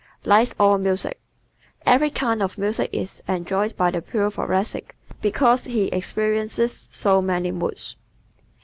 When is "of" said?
2.41-2.57